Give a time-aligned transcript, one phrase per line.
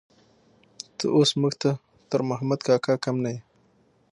[0.97, 1.69] ته اوس موږ ته
[2.09, 3.39] تر محمد کاکا کم نه يې.